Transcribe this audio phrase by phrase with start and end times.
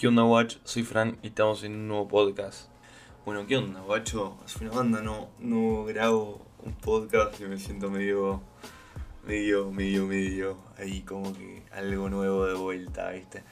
[0.00, 0.56] ¿Qué onda, Watch?
[0.64, 2.70] Soy Fran y estamos en un nuevo podcast.
[3.26, 4.38] Bueno, ¿qué onda, guacho?
[4.42, 8.40] Hace una banda no, no grabo un podcast y me siento medio,
[9.26, 13.44] medio, medio, medio, ahí como que algo nuevo de vuelta, ¿viste?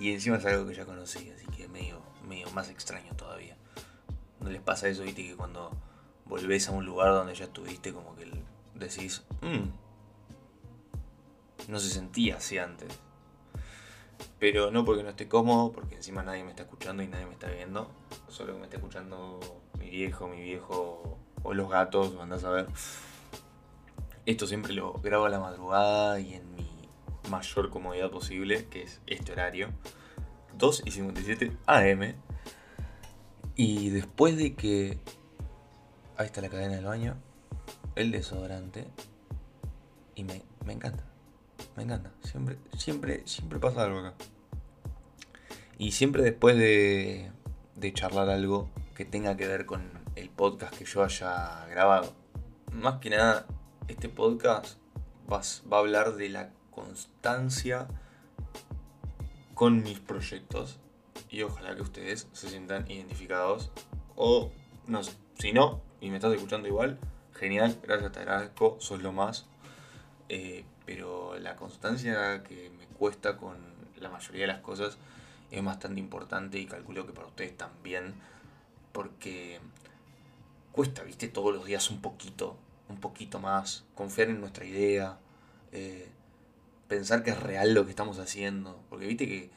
[0.00, 3.58] Y encima es algo que ya conocí, así que medio, medio más extraño todavía.
[4.40, 5.22] ¿No les pasa eso, viste?
[5.22, 5.70] Que cuando
[6.24, 8.24] volvés a un lugar donde ya estuviste, como que
[8.74, 9.68] decís, mmm,
[11.68, 12.88] no se sentía así antes.
[14.38, 17.32] Pero no porque no esté cómodo, porque encima nadie me está escuchando y nadie me
[17.32, 17.90] está viendo.
[18.28, 19.40] Solo me está escuchando
[19.78, 22.66] mi viejo, mi viejo o los gatos, andás a ver.
[24.26, 26.68] Esto siempre lo grabo a la madrugada y en mi
[27.30, 29.68] mayor comodidad posible, que es este horario.
[30.58, 32.14] 2 y 57 AM.
[33.56, 34.98] Y después de que...
[36.16, 37.16] Ahí está la cadena del baño.
[37.94, 38.86] El desodorante.
[40.14, 41.09] Y me, me encanta.
[41.80, 42.12] Me encanta.
[42.20, 44.14] Siempre, siempre, siempre pasa algo acá.
[45.78, 47.32] Y siempre después de,
[47.74, 52.12] de charlar algo que tenga que ver con el podcast que yo haya grabado.
[52.70, 53.46] Más que nada,
[53.88, 54.76] este podcast
[55.32, 55.40] va,
[55.72, 57.88] va a hablar de la constancia
[59.54, 60.80] con mis proyectos.
[61.30, 63.72] Y ojalá que ustedes se sientan identificados.
[64.16, 64.52] O
[64.86, 66.98] no sé, si no, y me estás escuchando igual,
[67.32, 69.46] genial, gracias, te agradezco, sos lo más.
[70.32, 73.56] Eh, pero la constancia que me cuesta con
[73.98, 74.96] la mayoría de las cosas
[75.50, 78.14] es bastante importante y calculo que para ustedes también,
[78.92, 79.58] porque
[80.70, 82.56] cuesta, viste, todos los días un poquito,
[82.88, 85.18] un poquito más, confiar en nuestra idea,
[85.72, 86.08] eh,
[86.86, 89.50] pensar que es real lo que estamos haciendo, porque viste que,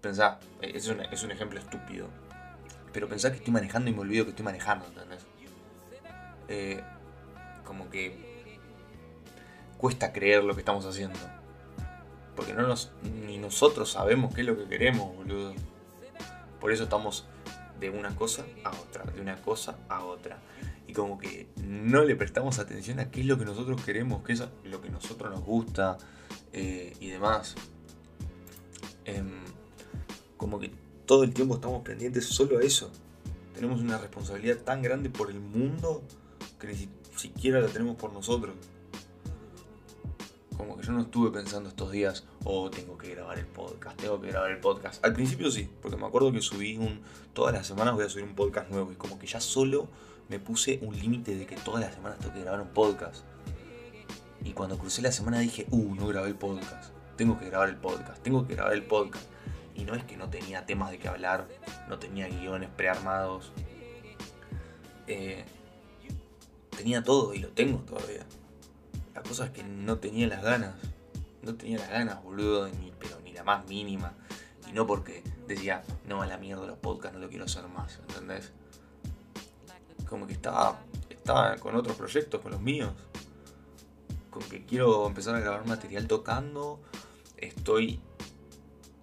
[0.00, 2.08] pensá, eh, es un, es un ejemplo estúpido,
[2.92, 5.24] pero pensar que estoy manejando y me olvido que estoy manejando, ¿entendés?
[7.64, 8.35] Como que
[9.78, 11.18] cuesta creer lo que estamos haciendo.
[12.34, 12.92] Porque no nos,
[13.26, 15.54] ni nosotros sabemos qué es lo que queremos, boludo.
[16.60, 17.26] Por eso estamos
[17.80, 20.38] de una cosa a otra, de una cosa a otra.
[20.86, 24.34] Y como que no le prestamos atención a qué es lo que nosotros queremos, qué
[24.34, 25.98] es lo que nosotros nos gusta
[26.52, 27.54] eh, y demás.
[29.04, 29.40] Em,
[30.36, 30.70] como que
[31.06, 32.90] todo el tiempo estamos pendientes solo a eso.
[33.54, 36.02] Tenemos una responsabilidad tan grande por el mundo
[36.60, 38.54] que ni siquiera la tenemos por nosotros
[40.56, 44.20] como que yo no estuve pensando estos días, oh, tengo que grabar el podcast, tengo
[44.20, 45.04] que grabar el podcast.
[45.04, 47.00] Al principio sí, porque me acuerdo que subí un,
[47.32, 49.88] todas las semanas voy a subir un podcast nuevo y como que ya solo
[50.28, 53.24] me puse un límite de que todas las semanas tengo que grabar un podcast.
[54.44, 57.76] Y cuando crucé la semana dije, uh, no grabé el podcast, tengo que grabar el
[57.76, 59.24] podcast, tengo que grabar el podcast.
[59.74, 61.46] Y no es que no tenía temas de qué hablar,
[61.88, 63.52] no tenía guiones prearmados.
[65.06, 65.44] Eh,
[66.70, 68.24] tenía todo y lo tengo todavía.
[69.26, 70.76] La cosa es que no tenía las ganas.
[71.42, 72.70] No tenía las ganas, boludo,
[73.00, 74.12] pero ni la más mínima.
[74.70, 77.98] Y no porque decía, no, a la mierda los podcasts, no lo quiero hacer más,
[78.08, 78.52] ¿entendés?
[80.08, 80.78] Como que estaba,
[81.10, 82.92] estaba con otros proyectos, con los míos.
[84.30, 86.78] Con que quiero empezar a grabar material tocando.
[87.36, 87.98] Estoy.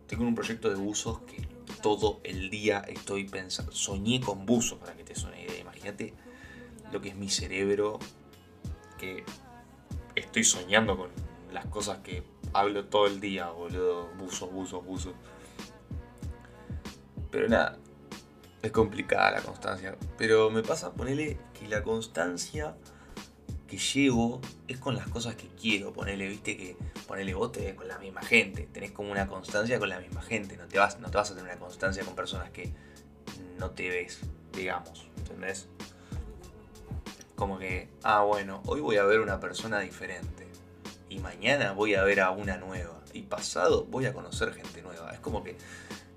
[0.07, 1.45] Tengo un proyecto de buzos que
[1.81, 3.73] todo el día estoy pensando.
[3.73, 5.59] Soñé con buzos, para que te suene idea.
[5.59, 6.13] Imagínate
[6.93, 7.99] lo que es mi cerebro.
[8.97, 9.25] Que
[10.33, 11.09] estoy soñando con
[11.51, 12.23] las cosas que
[12.53, 14.07] hablo todo el día, boludo.
[14.17, 15.13] Buzo, buzo, buzo.
[17.29, 17.77] Pero nada,
[18.63, 19.95] es complicada la constancia.
[20.17, 22.75] Pero me pasa, ponerle que la constancia
[23.67, 25.93] que llevo es con las cosas que quiero.
[25.93, 28.67] Ponele, viste que ponele vos te con la misma gente.
[28.73, 30.57] Tenés como una constancia con la misma gente.
[30.57, 32.73] No te vas, no te vas a tener una constancia con personas que
[33.59, 34.21] no te ves,
[34.51, 35.05] digamos.
[35.15, 35.67] ¿Entendés?
[37.35, 40.47] Como que, ah, bueno, hoy voy a ver una persona diferente.
[41.09, 43.01] Y mañana voy a ver a una nueva.
[43.13, 45.11] Y pasado voy a conocer gente nueva.
[45.11, 45.57] Es como que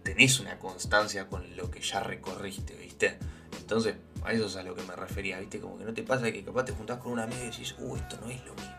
[0.02, 3.18] tenés una constancia con lo que ya recorriste, ¿viste?
[3.58, 5.60] Entonces, a eso es a lo que me refería, ¿viste?
[5.60, 7.96] Como que no te pasa que capaz te juntás con una amiga y decís, uh,
[7.96, 8.76] esto no es lo mismo.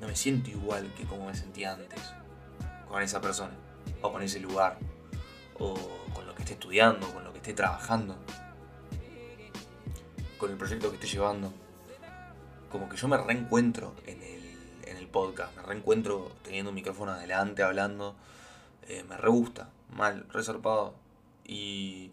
[0.00, 2.00] No me siento igual que como me sentía antes.
[2.88, 3.54] Con esa persona.
[4.02, 4.78] O con ese lugar.
[5.58, 5.74] O
[6.14, 8.16] con lo que esté estudiando, con lo que esté trabajando
[10.38, 11.52] con el proyecto que estoy llevando.
[12.70, 14.36] Como que yo me reencuentro en el,
[15.06, 18.16] podcast, me reencuentro teniendo un micrófono adelante, hablando.
[18.88, 20.94] Eh, me re gusta, mal, resarpado.
[21.44, 22.10] Y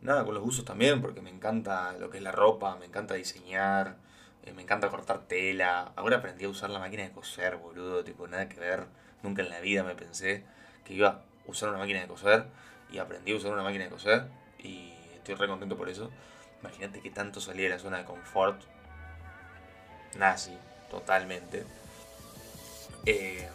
[0.00, 3.14] nada, con los usos también, porque me encanta lo que es la ropa, me encanta
[3.14, 3.96] diseñar,
[4.44, 5.92] eh, me encanta cortar tela.
[5.96, 8.86] Ahora aprendí a usar la máquina de coser, boludo, tipo, nada que ver.
[9.22, 10.44] Nunca en la vida me pensé
[10.84, 12.46] que iba a usar una máquina de coser
[12.90, 14.28] y aprendí a usar una máquina de coser
[14.58, 16.10] y estoy re contento por eso.
[16.60, 18.60] Imagínate que tanto salía de la zona de confort.
[20.16, 20.56] Nazi,
[20.90, 21.64] totalmente.
[23.06, 23.48] Eh,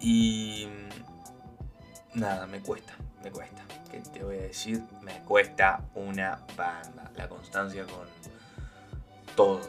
[0.00, 0.68] y
[2.14, 3.62] nada, me cuesta, me cuesta.
[3.90, 4.82] ¿Qué te voy a decir?
[5.02, 7.10] Me cuesta una banda.
[7.16, 8.06] La constancia con
[9.34, 9.60] todo,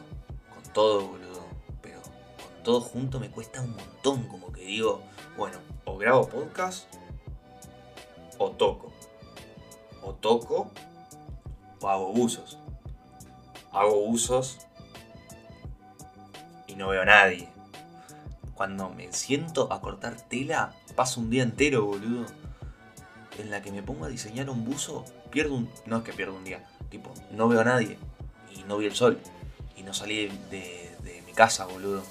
[0.52, 1.46] con todo, boludo.
[1.82, 4.26] Pero con todo junto me cuesta un montón.
[4.28, 5.02] Como que digo,
[5.36, 6.92] bueno, o grabo podcast
[8.38, 8.92] o toco.
[10.02, 10.70] O toco
[11.80, 12.58] o hago usos.
[13.72, 14.58] Hago usos
[16.66, 17.48] y no veo a nadie.
[18.54, 22.26] Cuando me siento a cortar tela, paso un día entero, boludo.
[23.38, 25.70] En la que me pongo a diseñar un buzo, pierdo un.
[25.86, 27.98] No es que pierdo un día, tipo, no veo a nadie.
[28.52, 29.20] Y no vi el sol.
[29.76, 32.02] Y no salí de, de mi casa, boludo.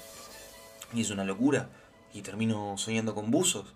[0.94, 1.68] Y es una locura.
[2.14, 3.74] Y termino soñando con buzos.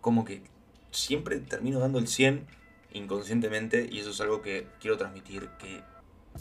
[0.00, 0.42] Como que
[0.90, 2.57] siempre termino dando el 100
[2.92, 3.88] inconscientemente.
[3.90, 5.48] Y eso es algo que quiero transmitir.
[5.58, 5.82] Que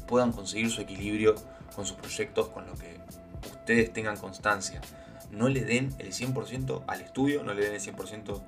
[0.07, 1.35] puedan conseguir su equilibrio
[1.75, 2.99] con sus proyectos, con lo que
[3.47, 4.81] ustedes tengan constancia.
[5.31, 8.41] No le den el 100% al estudio, no le den el 100%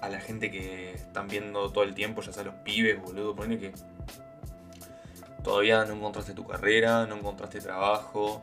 [0.00, 3.34] a la gente que están viendo todo el tiempo, ya sea los pibes, boludo.
[3.34, 3.72] Ponele que
[5.42, 8.42] todavía no encontraste tu carrera, no encontraste trabajo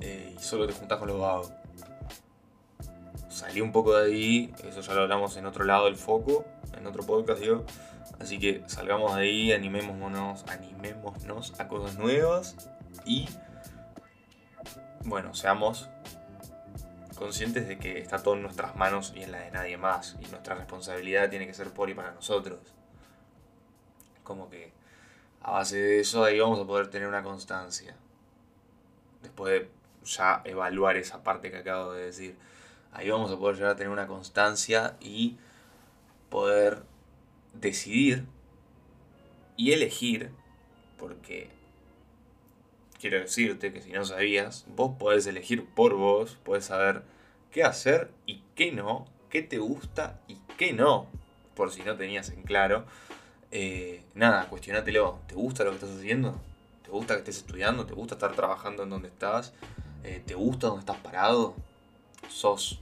[0.00, 1.52] eh, y solo te juntás con los vagos.
[3.40, 6.44] Salí un poco de ahí, eso ya lo hablamos en otro lado del foco,
[6.76, 7.64] en otro podcast, digo.
[8.18, 12.70] Así que salgamos de ahí, animémonos, animémonos a cosas nuevas
[13.06, 13.26] y
[15.04, 15.88] bueno, seamos
[17.14, 20.18] conscientes de que está todo en nuestras manos y en la de nadie más.
[20.20, 22.60] Y nuestra responsabilidad tiene que ser por y para nosotros.
[24.22, 24.70] Como que
[25.40, 27.96] a base de eso ahí vamos a poder tener una constancia.
[29.22, 29.70] Después de
[30.04, 32.50] ya evaluar esa parte que acabo de decir.
[32.92, 35.36] Ahí vamos a poder llegar a tener una constancia y
[36.28, 36.82] poder
[37.54, 38.24] decidir
[39.56, 40.30] y elegir,
[40.98, 41.50] porque
[42.98, 47.02] quiero decirte que si no sabías, vos podés elegir por vos, podés saber
[47.50, 51.06] qué hacer y qué no, qué te gusta y qué no,
[51.54, 52.84] por si no tenías en claro.
[53.50, 55.18] Eh, nada, cuestionátelo.
[55.26, 56.40] ¿Te gusta lo que estás haciendo?
[56.84, 57.86] ¿Te gusta que estés estudiando?
[57.86, 59.52] ¿Te gusta estar trabajando en donde estás?
[60.04, 61.54] Eh, ¿Te gusta donde estás parado?
[62.30, 62.80] ¿Sos?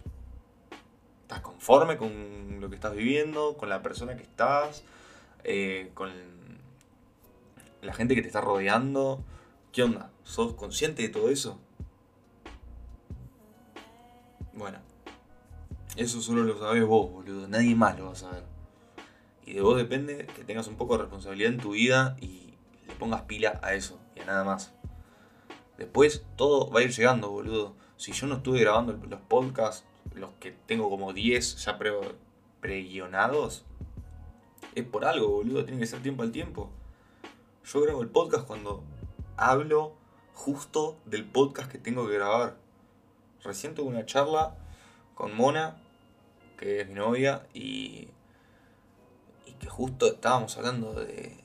[1.22, 3.56] ¿Estás conforme con lo que estás viviendo?
[3.56, 4.84] ¿Con la persona que estás?
[5.42, 6.12] Eh, ¿Con
[7.82, 9.24] la gente que te está rodeando?
[9.72, 10.10] ¿Qué onda?
[10.22, 11.58] ¿Sos consciente de todo eso?
[14.52, 14.78] Bueno,
[15.96, 17.48] eso solo lo sabes vos, boludo.
[17.48, 18.44] Nadie más lo va a saber.
[19.46, 22.54] Y de vos depende que tengas un poco de responsabilidad en tu vida y
[22.86, 24.72] le pongas pila a eso y a nada más.
[25.78, 27.76] Después todo va a ir llegando, boludo.
[27.98, 29.84] Si yo no estuve grabando los podcasts,
[30.14, 31.90] los que tengo como 10 ya pre,
[32.60, 33.64] pre-guionados,
[34.76, 35.64] es por algo, boludo.
[35.64, 36.70] Tiene que ser tiempo al tiempo.
[37.64, 38.84] Yo grabo el podcast cuando
[39.36, 39.94] hablo
[40.32, 42.56] justo del podcast que tengo que grabar.
[43.42, 44.54] Recién tuve una charla
[45.16, 45.76] con Mona,
[46.56, 48.08] que es mi novia, y,
[49.44, 51.36] y que justo estábamos hablando de,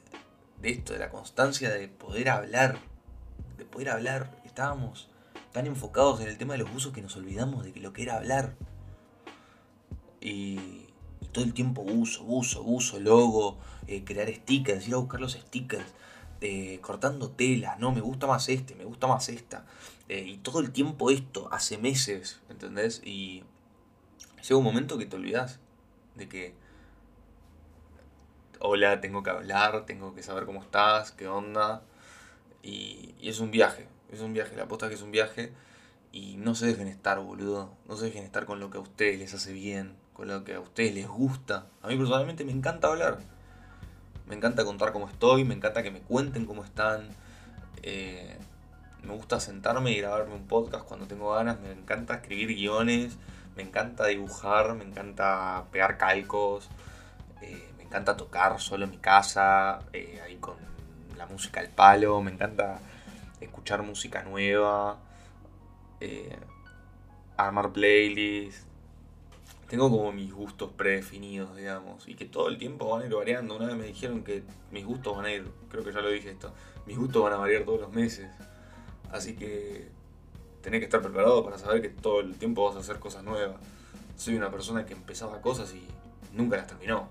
[0.61, 2.77] de esto, de la constancia de poder hablar,
[3.57, 4.39] de poder hablar.
[4.45, 5.09] Estábamos
[5.53, 8.17] tan enfocados en el tema de los usos que nos olvidamos de lo que era
[8.17, 8.55] hablar.
[10.19, 10.87] Y,
[11.31, 13.57] todo el tiempo uso, uso, uso, logo,
[13.87, 15.85] eh, crear stickers, ir a buscar los stickers.
[16.41, 19.65] Eh, cortando tela, no, me gusta más este, me gusta más esta.
[20.09, 23.01] Eh, y todo el tiempo esto, hace meses, ¿entendés?
[23.05, 23.43] Y
[24.41, 25.59] llega un momento que te olvidas
[26.15, 26.53] de que,
[28.59, 31.83] hola, tengo que hablar, tengo que saber cómo estás, qué onda.
[32.61, 35.51] Y es un viaje, es un viaje, la aposta que es un viaje.
[36.11, 37.71] Y no se dejen estar, boludo.
[37.87, 40.53] No se dejen estar con lo que a ustedes les hace bien, con lo que
[40.55, 41.67] a ustedes les gusta.
[41.81, 43.19] A mí personalmente me encanta hablar
[44.27, 47.09] me encanta contar cómo estoy, me encanta que me cuenten cómo están.
[47.81, 48.37] Eh,
[49.03, 53.17] me gusta sentarme y grabarme un podcast cuando tengo ganas, me encanta escribir guiones,
[53.57, 56.69] me encanta dibujar, me encanta pegar calcos,
[57.41, 60.55] eh, me encanta tocar solo en mi casa, eh, ahí con
[61.17, 62.79] la música al palo, me encanta
[63.43, 64.99] escuchar música nueva,
[67.37, 68.65] armar playlists,
[69.67, 73.55] tengo como mis gustos predefinidos, digamos, y que todo el tiempo van a ir variando.
[73.55, 76.29] Una vez me dijeron que mis gustos van a ir, creo que ya lo dije
[76.29, 76.53] esto,
[76.85, 78.29] mis gustos van a variar todos los meses.
[79.11, 79.87] Así que
[80.61, 83.57] tenés que estar preparado para saber que todo el tiempo vas a hacer cosas nuevas.
[84.15, 85.87] Soy una persona que empezaba cosas y
[86.33, 87.09] nunca las terminó.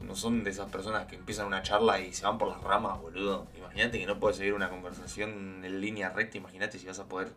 [0.00, 3.00] No son de esas personas que empiezan una charla y se van por las ramas,
[3.00, 3.46] boludo.
[3.56, 6.38] Imagínate que no puedes seguir una conversación en línea recta.
[6.38, 7.32] Imagínate si vas a poder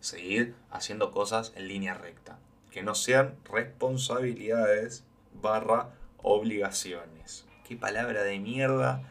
[0.00, 2.38] seguir haciendo cosas en línea recta.
[2.70, 5.04] Que no sean responsabilidades
[5.40, 7.46] barra obligaciones.
[7.66, 9.02] ¿Qué palabra de mierda?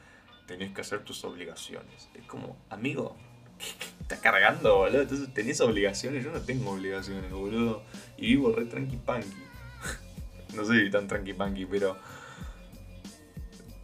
[0.47, 2.09] Tenés que hacer tus obligaciones.
[2.13, 3.15] Es como, amigo,
[4.01, 5.01] está cargando, boludo.
[5.01, 7.83] Entonces tenés obligaciones, yo no tengo obligaciones, boludo.
[8.17, 9.43] Y vivo re tranqui punky.
[10.55, 11.97] no soy tan tranqui punky, pero.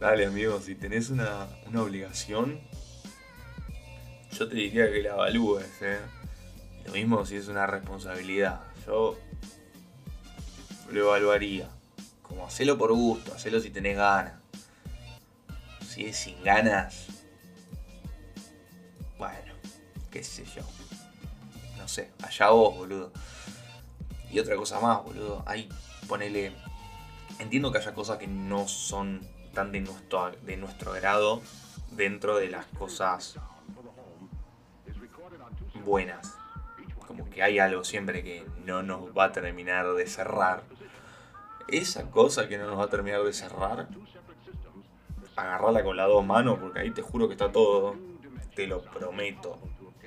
[0.00, 2.60] Dale, amigo, si tenés una, una obligación,
[4.32, 6.00] yo te diría que la evalúes, ¿eh?
[6.86, 8.60] Lo mismo si es una responsabilidad.
[8.86, 9.16] Yo
[10.90, 11.68] lo evaluaría.
[12.22, 14.34] Como hacelo por gusto, hacelo si tenés ganas.
[15.86, 17.06] Si es sin ganas.
[19.16, 19.54] Bueno,
[20.10, 20.62] qué sé yo.
[21.78, 23.12] No sé, allá vos, boludo.
[24.30, 25.42] Y otra cosa más, boludo.
[25.46, 25.68] Ahí
[26.08, 26.52] ponele.
[27.38, 29.20] Entiendo que haya cosas que no son
[29.54, 31.40] tan de nuestro, de nuestro grado
[31.92, 33.38] dentro de las cosas
[35.84, 36.36] buenas.
[37.06, 40.62] Como que hay algo siempre que no nos va a terminar de cerrar.
[41.68, 43.88] Esa cosa que no nos va a terminar de cerrar,
[45.36, 47.96] agarrarla con las dos manos, porque ahí te juro que está todo.
[48.54, 49.58] Te lo prometo.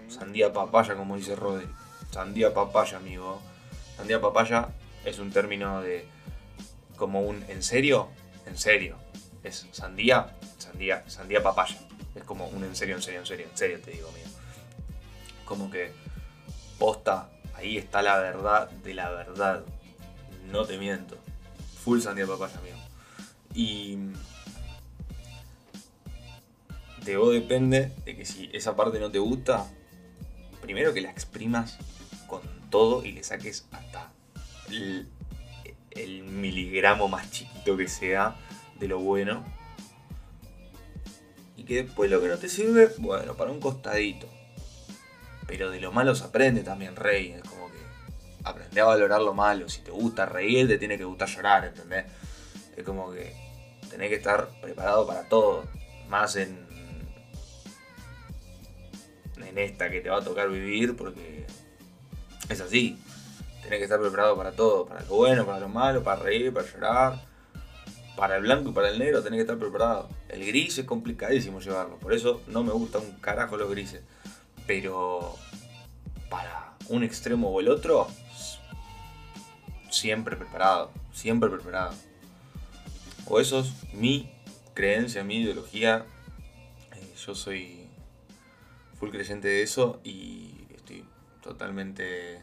[0.07, 1.67] Sandía papaya, como dice Rodri.
[2.11, 3.41] Sandía papaya, amigo.
[3.97, 4.69] Sandía papaya
[5.03, 6.07] es un término de.
[6.95, 7.43] como un.
[7.49, 8.09] ¿En serio?
[8.45, 8.95] En serio.
[9.47, 11.77] Es sandía, sandía, sandía papaya.
[12.15, 14.29] Es como un en serio, en serio, en serio, en serio te digo, amigo.
[15.45, 15.91] Como que.
[16.77, 19.63] Posta, ahí está la verdad de la verdad.
[20.51, 21.17] No te miento.
[21.83, 22.77] Full sandía papaya, amigo.
[23.53, 23.97] Y
[27.03, 29.65] de vos depende de que si esa parte no te gusta,
[30.61, 31.77] primero que la exprimas
[32.27, 34.11] con todo y le saques hasta
[34.69, 38.35] el, miligramo más chiquito que sea
[38.79, 39.43] de lo bueno.
[41.55, 44.27] Y que después lo que no te sirve, bueno, para un costadito.
[45.47, 47.31] Pero de lo malo se aprende también, rey.
[47.31, 47.79] Es como que
[48.43, 49.69] aprende a valorar lo malo.
[49.69, 52.05] Si te gusta reír, te tiene que gustar llorar, ¿entendés?
[52.75, 53.33] Es como que
[53.89, 55.65] tenés que estar preparado para todo.
[56.09, 56.67] Más en
[59.47, 61.45] en esta que te va a tocar vivir porque
[62.49, 62.99] es así.
[63.63, 66.67] Tenés que estar preparado para todo, para lo bueno, para lo malo, para reír, para
[66.67, 67.21] llorar.
[68.17, 70.09] Para el blanco y para el negro tenés que estar preparado.
[70.27, 74.01] El gris es complicadísimo llevarlo, por eso no me gustan un carajo los grises.
[74.65, 75.35] Pero
[76.29, 78.07] para un extremo o el otro,
[79.91, 81.93] siempre preparado, siempre preparado.
[83.27, 84.31] O eso es mi
[84.73, 86.05] creencia, mi ideología.
[86.95, 87.87] Eh, yo soy
[88.99, 91.05] full creyente de eso y estoy
[91.43, 92.41] totalmente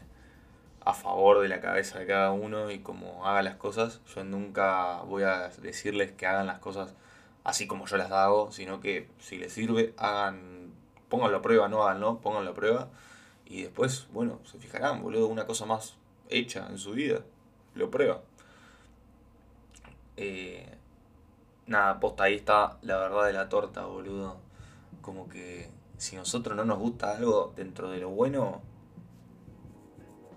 [0.85, 4.01] a favor de la cabeza de cada uno y como haga las cosas.
[4.15, 6.95] Yo nunca voy a decirles que hagan las cosas
[7.43, 10.71] así como yo las hago, sino que si les sirve, hagan,
[11.09, 12.89] pónganlo a prueba, no háganlo, pónganlo a prueba
[13.45, 15.95] y después, bueno, se fijarán, boludo, una cosa más
[16.29, 17.21] hecha en su vida,
[17.75, 18.21] lo prueba.
[20.17, 20.77] Eh,
[21.67, 24.37] nada, posta, ahí está la verdad de la torta, boludo.
[25.01, 28.61] Como que si nosotros no nos gusta algo dentro de lo bueno,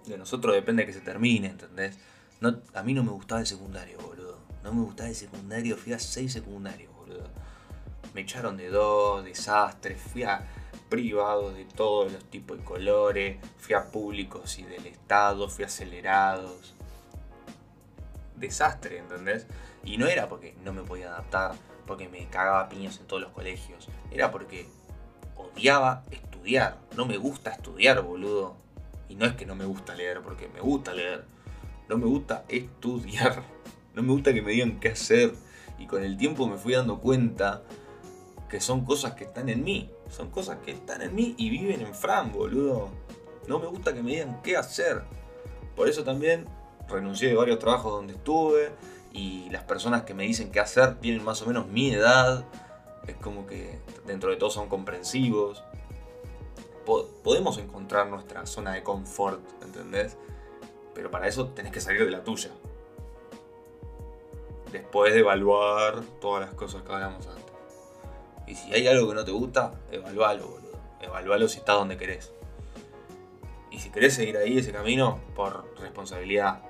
[0.08, 1.98] de nosotros depende de que se termine, ¿entendés?
[2.40, 4.38] No, a mí no me gustaba el secundario, boludo.
[4.62, 7.28] No me gustaba el secundario, fui a seis secundarios, boludo.
[8.14, 10.46] Me echaron de dos, desastres, fui a
[10.88, 15.66] privados de todos los tipos y colores, fui a públicos y del Estado, fui a
[15.66, 16.74] acelerados.
[18.36, 19.46] Desastre, ¿entendés?
[19.84, 21.54] Y no era porque no me podía adaptar,
[21.86, 23.88] porque me cagaba piños en todos los colegios.
[24.10, 24.68] Era porque
[25.36, 26.78] odiaba estudiar.
[26.96, 28.56] No me gusta estudiar, boludo.
[29.08, 31.24] Y no es que no me gusta leer, porque me gusta leer.
[31.88, 33.42] No me gusta estudiar.
[33.94, 35.32] No me gusta que me digan qué hacer.
[35.76, 37.64] Y con el tiempo me fui dando cuenta
[38.48, 39.90] que son cosas que están en mí.
[40.08, 42.90] Son cosas que están en mí y viven en Fran, boludo.
[43.48, 45.02] No me gusta que me digan qué hacer.
[45.74, 46.44] Por eso también
[46.88, 48.70] renuncié de varios trabajos donde estuve.
[49.12, 52.44] Y las personas que me dicen qué hacer tienen más o menos mi edad
[53.08, 55.64] es como que dentro de todo son comprensivos.
[57.23, 60.16] Podemos encontrar nuestra zona de confort, ¿entendés?
[60.95, 62.50] Pero para eso tenés que salir de la tuya.
[64.73, 67.45] Después de evaluar todas las cosas que hablamos antes.
[68.47, 70.78] Y si hay algo que no te gusta, evalualo, boludo.
[71.00, 72.33] Evalualo si estás donde querés.
[73.71, 76.62] Y si querés seguir ahí ese camino, por responsabilidad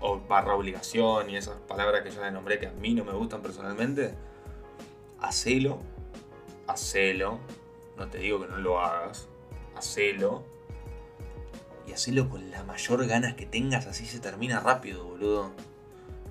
[0.00, 3.12] o barra obligación y esas palabras que ya le nombré que a mí no me
[3.12, 4.14] gustan personalmente,
[5.20, 5.78] hacelo,
[6.66, 7.38] hacelo,
[7.96, 9.28] no te digo que no lo hagas,
[9.78, 10.44] hacelo
[11.86, 15.52] y hacelo con la mayor ganas que tengas, así se termina rápido, boludo.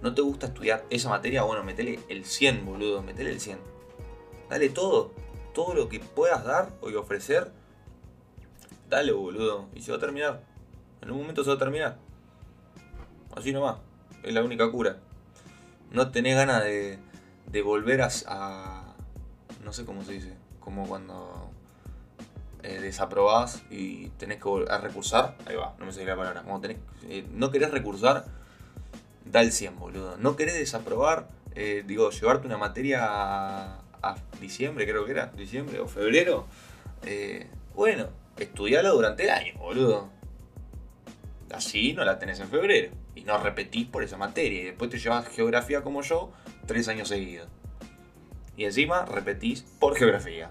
[0.01, 1.43] ¿No te gusta estudiar esa materia?
[1.43, 3.57] Bueno, metele el 100, boludo, metele el 100.
[4.49, 5.11] Dale todo,
[5.53, 7.51] todo lo que puedas dar o ofrecer,
[8.89, 10.43] dale, boludo, y se va a terminar.
[11.01, 11.97] En un momento se va a terminar.
[13.35, 13.77] Así nomás,
[14.23, 14.99] es la única cura.
[15.91, 16.99] No tenés ganas de,
[17.47, 18.95] de volver a,
[19.63, 21.51] no sé cómo se dice, como cuando
[22.67, 26.43] eh, desaprobás y tenés que a recursar, ahí va, no me sale la palabra,
[27.07, 28.25] eh, no querés recursar,
[29.25, 30.17] da el 100, boludo.
[30.17, 35.79] No querés desaprobar, eh, digo, llevarte una materia a, a diciembre, creo que era, diciembre
[35.79, 36.45] o febrero,
[37.05, 40.09] eh, bueno, estudialo durante el año, boludo.
[41.51, 42.91] Así no la tenés en febrero.
[43.15, 44.61] Y no repetís por esa materia.
[44.61, 46.31] Y después te llevas geografía como yo,
[46.65, 47.47] tres años seguidos.
[48.57, 50.49] Y encima repetís por geografía.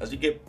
[0.00, 0.40] Así que.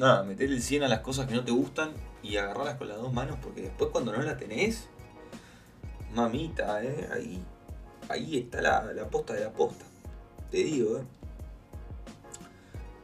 [0.00, 1.92] Nada, meter el 100 a las cosas que no te gustan
[2.22, 4.88] y agarrarlas con las dos manos porque después cuando no la tenés.
[6.14, 7.44] Mamita, eh, ahí.
[8.08, 9.84] Ahí está la, la posta de la posta.
[10.50, 11.02] Te digo, eh.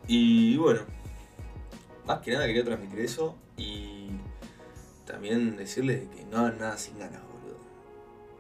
[0.07, 0.81] Y bueno,
[2.07, 4.09] más que nada quería transmitir eso y
[5.05, 7.59] también decirles que no hagan nada sin ganas, boludo.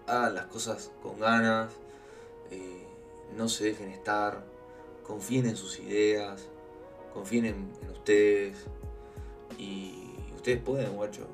[0.06, 1.72] Hagan las cosas con ganas,
[2.50, 2.86] eh,
[3.36, 4.42] no se dejen estar,
[5.06, 6.48] confíen en sus ideas,
[7.16, 8.66] confíen en, en ustedes
[9.58, 11.26] y ustedes pueden, guacho.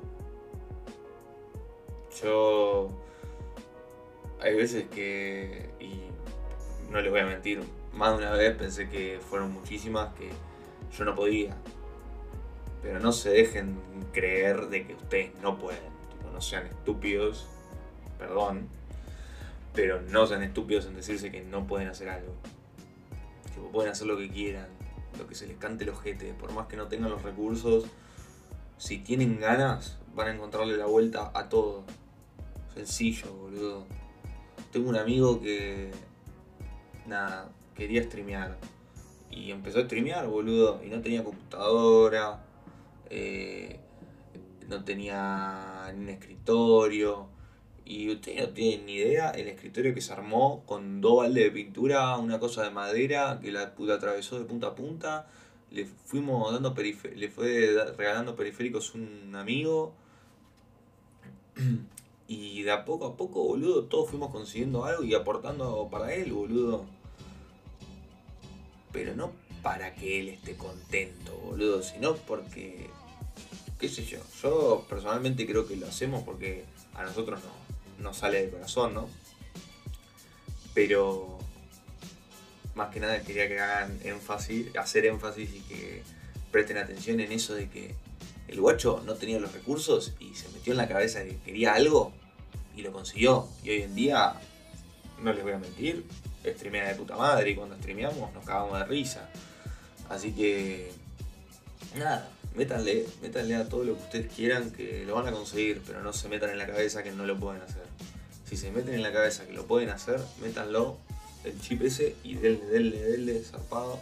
[2.21, 2.87] Yo
[4.39, 6.03] hay veces que, y
[6.89, 7.61] no les voy a mentir,
[7.91, 10.29] más de una vez pensé que fueron muchísimas que
[10.97, 11.57] yo no podía.
[12.81, 13.77] Pero no se dejen
[14.13, 15.91] creer de que ustedes no pueden.
[16.31, 17.47] No sean estúpidos,
[18.17, 18.69] perdón,
[19.73, 22.33] pero no sean estúpidos en decirse que no pueden hacer algo.
[23.53, 24.67] Tipo, pueden hacer lo que quieran,
[25.17, 27.85] lo que se les cante el ojete, por más que no tengan los recursos.
[28.77, 31.83] Si tienen ganas, van a encontrarle la vuelta a todo.
[32.73, 33.85] Sencillo, boludo.
[34.71, 35.91] Tengo un amigo que.
[37.05, 38.57] Nada, quería streamear.
[39.29, 40.83] Y empezó a streamear, boludo.
[40.83, 42.43] Y no tenía computadora.
[43.09, 43.79] eh,
[44.67, 47.27] no tenía ni un escritorio.
[47.85, 51.51] Y ustedes no tienen ni idea el escritorio que se armó con dos baldes de
[51.51, 55.27] pintura, una cosa de madera que la puta atravesó de punta a punta.
[55.71, 56.73] Le fuimos dando
[57.15, 59.93] le fue regalando periféricos un amigo.
[62.25, 66.31] Y de a poco a poco, boludo, todos fuimos consiguiendo algo y aportando para él,
[66.31, 66.85] boludo.
[68.93, 72.89] Pero no para que él esté contento, boludo, sino porque,
[73.79, 77.62] qué sé yo, yo personalmente creo que lo hacemos porque a nosotros no,
[78.03, 79.09] no sale de corazón, ¿no?
[80.73, 81.39] Pero
[82.75, 86.03] más que nada quería que hagan énfasis, hacer énfasis y que
[86.51, 87.95] presten atención en eso de que
[88.47, 92.13] el guacho no tenía los recursos y se metió en la cabeza que quería algo
[92.75, 93.47] y lo consiguió.
[93.63, 94.33] Y hoy en día,
[95.21, 96.05] no les voy a mentir,
[96.45, 99.29] streamea de puta madre y cuando streameamos nos cagamos de risa.
[100.09, 100.91] Así que,
[101.95, 106.01] nada, métanle, métanle a todo lo que ustedes quieran que lo van a conseguir, pero
[106.03, 107.83] no se metan en la cabeza que no lo pueden hacer.
[108.53, 110.97] Si se meten en la cabeza que lo pueden hacer, métanlo
[111.43, 113.99] el chip ese y denle, denle, denle, zarpado.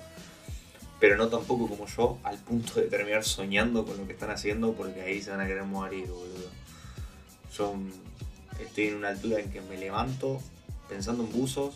[1.00, 4.74] Pero no tampoco como yo, al punto de terminar soñando con lo que están haciendo,
[4.74, 6.50] porque ahí se van a querer morir, boludo.
[7.58, 7.92] Yo mm,
[8.60, 10.42] estoy en una altura en que me levanto
[10.90, 11.76] pensando en buzos,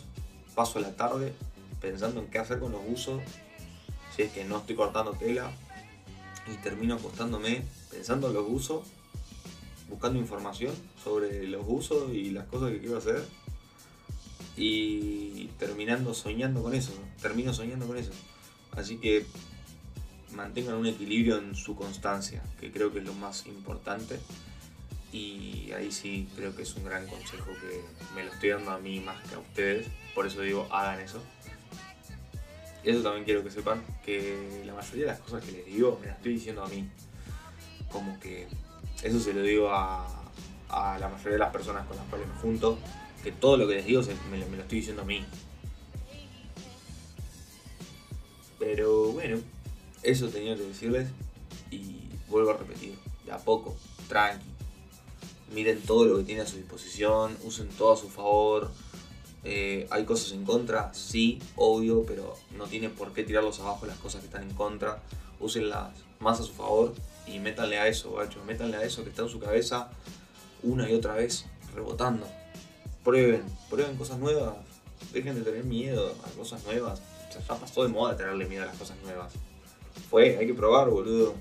[0.54, 1.32] paso la tarde
[1.80, 3.22] pensando en qué hacer con los buzos,
[4.14, 5.50] si es que no estoy cortando tela,
[6.46, 8.82] y termino acostándome pensando en los buzos,
[9.88, 13.24] buscando información sobre los buzos y las cosas que quiero hacer,
[14.56, 18.12] y terminando soñando con eso, termino soñando con eso.
[18.72, 19.26] Así que
[20.32, 24.18] mantengan un equilibrio en su constancia, que creo que es lo más importante.
[25.12, 27.82] Y ahí sí creo que es un gran consejo que
[28.14, 29.86] me lo estoy dando a mí más que a ustedes.
[30.14, 31.22] Por eso digo, hagan eso.
[32.82, 36.08] Eso también quiero que sepan, que la mayoría de las cosas que les digo me
[36.08, 36.88] las estoy diciendo a mí.
[37.90, 38.46] Como que
[39.02, 40.06] eso se lo digo a,
[40.68, 42.78] la mayoría de las personas con las cuales me junto.
[43.22, 45.24] Que todo lo que les digo se- me lo estoy diciendo a mí.
[48.58, 49.38] Pero bueno,
[50.02, 51.08] eso tenía que decirles.
[51.70, 53.76] Y vuelvo a repetir, de a poco,
[54.08, 54.44] tranqui.
[55.52, 58.70] Miren todo lo que tiene a su disposición, usen todo a su favor.
[59.44, 63.98] Eh, hay cosas en contra, sí, obvio, pero no tienen por qué tirarlos abajo las
[63.98, 65.00] cosas que están en contra.
[65.38, 66.94] Úsenlas más a su favor
[67.26, 68.42] y métanle a eso, guacho.
[68.44, 69.90] Métanle a eso que está en su cabeza
[70.62, 72.26] una y otra vez, rebotando.
[73.04, 74.54] Prueben, prueben cosas nuevas.
[75.12, 77.00] Dejen de tener miedo a cosas nuevas.
[77.28, 79.32] O sea, ya pasó de moda tenerle miedo a las cosas nuevas.
[80.10, 81.34] Fue, hay que probar, boludo.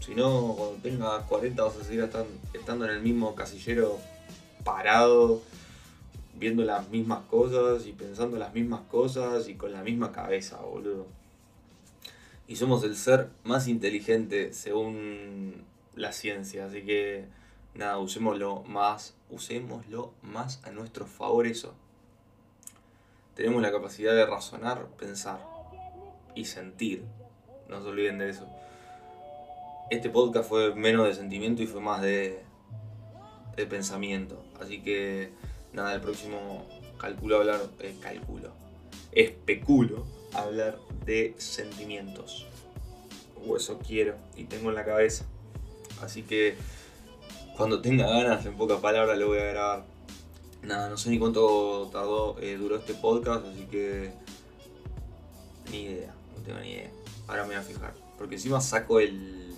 [0.00, 3.98] Si no, cuando tengas 40 vas a seguir estan- estando en el mismo casillero
[4.64, 5.42] parado,
[6.34, 11.06] viendo las mismas cosas y pensando las mismas cosas y con la misma cabeza, boludo.
[12.48, 17.26] Y somos el ser más inteligente según la ciencia, así que
[17.74, 21.74] nada, usémoslo más, usémoslo más a nuestro favor eso.
[23.34, 25.40] Tenemos la capacidad de razonar, pensar
[26.34, 27.02] y sentir
[27.68, 28.46] no se olviden de eso.
[29.90, 32.42] Este podcast fue menos de sentimiento y fue más de,
[33.56, 34.42] de pensamiento.
[34.60, 35.30] Así que
[35.72, 36.66] nada, el próximo
[36.98, 38.52] calculo hablar, eh, calculo,
[39.12, 40.06] especulo
[40.42, 42.46] hablar de sentimientos.
[43.46, 45.24] O eso quiero y tengo en la cabeza.
[46.02, 46.56] Así que
[47.56, 49.86] cuando tenga ganas, en pocas palabras, lo voy a grabar.
[50.62, 54.12] Nada, no sé ni cuánto tardó, eh, duró este podcast, así que
[55.70, 56.90] ni idea, no tengo ni idea.
[57.28, 57.94] Ahora me voy a fijar.
[58.18, 59.54] Porque encima saco el,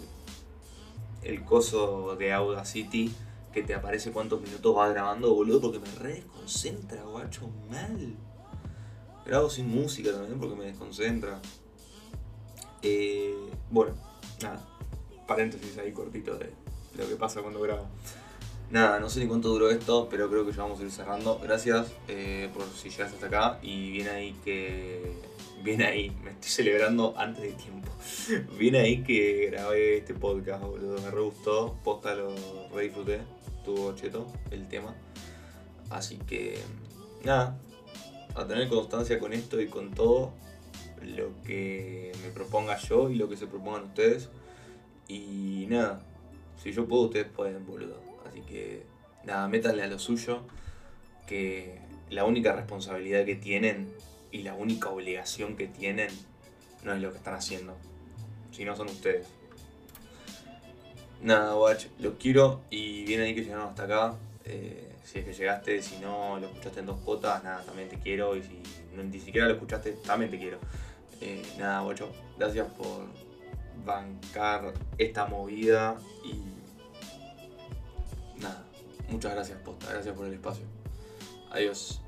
[1.22, 3.12] el coso de Audacity
[3.52, 8.16] que te aparece cuántos minutos vas grabando, boludo, porque me re desconcentra, guacho, mal.
[9.28, 11.38] Grabo sin música también porque me desconcentra.
[12.80, 13.34] Eh,
[13.70, 13.92] bueno,
[14.42, 14.66] nada,
[15.26, 16.50] paréntesis ahí cortito de
[16.96, 17.86] lo que pasa cuando grabo.
[18.70, 21.38] Nada, no sé ni cuánto duró esto, pero creo que ya vamos a ir cerrando.
[21.42, 25.12] Gracias eh, por si llegaste hasta acá y viene ahí que.
[25.62, 27.90] Viene ahí, me estoy celebrando antes de tiempo.
[28.58, 31.02] Viene ahí que grabé este podcast, boludo.
[31.02, 32.32] Me re gustó, posta lo
[32.72, 32.92] re.
[33.58, 34.94] Estuvo cheto el tema.
[35.90, 36.60] Así que,
[37.24, 37.58] nada,
[38.38, 40.32] a tener constancia con esto y con todo
[41.02, 44.28] lo que me proponga yo y lo que se propongan ustedes.
[45.08, 46.00] Y nada,
[46.62, 48.00] si yo puedo, ustedes pueden, boludo.
[48.28, 48.84] Así que
[49.24, 50.42] nada, métanle a lo suyo,
[51.26, 51.78] que
[52.10, 53.92] la única responsabilidad que tienen
[54.30, 56.08] y la única obligación que tienen
[56.84, 57.76] no es lo que están haciendo,
[58.52, 59.26] sino son ustedes.
[61.22, 64.14] Nada, watch, los quiero y viene ahí que llegaron hasta acá.
[64.44, 67.98] Eh, si es que llegaste, si no lo escuchaste en dos cotas, nada, también te
[67.98, 68.36] quiero.
[68.36, 68.60] Y si
[68.94, 70.58] ni siquiera lo escuchaste, también te quiero.
[71.20, 73.06] Eh, nada, guacho, gracias por
[73.86, 76.42] bancar esta movida y
[78.40, 78.64] nada,
[79.08, 80.64] muchas gracias posta, gracias por el espacio.
[81.50, 82.02] Adiós.